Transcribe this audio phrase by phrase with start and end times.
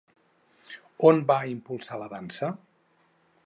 [1.11, 2.53] On va impulsar la dansa?